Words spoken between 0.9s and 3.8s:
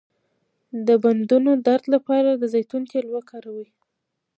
بندونو درد لپاره د زیتون تېل وکاروئ